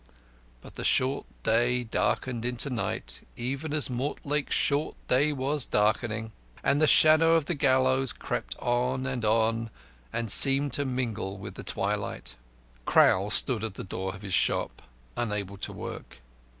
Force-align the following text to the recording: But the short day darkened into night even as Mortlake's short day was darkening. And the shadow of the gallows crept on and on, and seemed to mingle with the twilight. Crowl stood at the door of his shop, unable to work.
But 0.61 0.77
the 0.77 0.83
short 0.83 1.27
day 1.43 1.83
darkened 1.83 2.43
into 2.43 2.71
night 2.71 3.21
even 3.37 3.71
as 3.71 3.87
Mortlake's 3.87 4.55
short 4.55 4.95
day 5.07 5.31
was 5.31 5.67
darkening. 5.67 6.31
And 6.63 6.81
the 6.81 6.87
shadow 6.87 7.35
of 7.35 7.45
the 7.45 7.53
gallows 7.53 8.11
crept 8.11 8.55
on 8.57 9.05
and 9.05 9.23
on, 9.23 9.69
and 10.11 10.31
seemed 10.31 10.73
to 10.73 10.85
mingle 10.85 11.37
with 11.37 11.53
the 11.53 11.63
twilight. 11.63 12.35
Crowl 12.87 13.29
stood 13.29 13.63
at 13.63 13.75
the 13.75 13.83
door 13.83 14.15
of 14.15 14.23
his 14.23 14.33
shop, 14.33 14.81
unable 15.15 15.57
to 15.57 15.71
work. 15.71 16.17